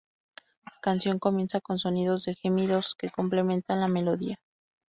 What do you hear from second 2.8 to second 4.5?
que complementan la melodía.